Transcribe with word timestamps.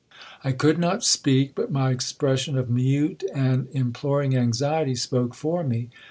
'I 0.43 0.53
could 0.53 0.79
not 0.79 1.03
speak, 1.03 1.53
but 1.53 1.71
my 1.71 1.91
expression 1.91 2.57
of 2.57 2.71
mute 2.71 3.23
and 3.35 3.67
imploring 3.71 4.35
anxiety 4.35 4.95
spoke 4.95 5.35
for 5.35 5.63
me. 5.63 5.89